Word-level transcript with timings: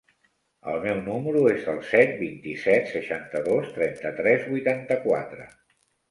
El 0.69 0.77
meu 0.83 1.01
número 1.07 1.41
es 1.49 1.67
el 1.73 1.81
set, 1.89 2.15
vint-i-set, 2.21 2.87
seixanta-dos, 2.93 3.67
trenta-tres, 3.75 4.47
vuitanta-quatre. 4.55 5.47